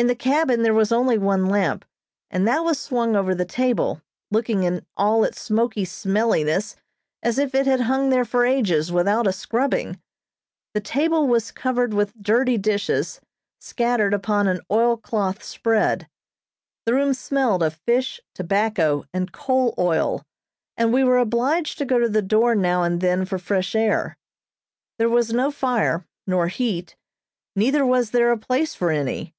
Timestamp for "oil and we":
19.78-21.02